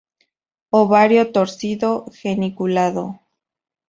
[0.71, 3.03] Ovario torcido, geniculado.